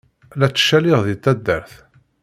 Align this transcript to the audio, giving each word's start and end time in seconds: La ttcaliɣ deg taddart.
La 0.39 0.47
ttcaliɣ 0.49 0.99
deg 1.07 1.17
taddart. 1.23 1.73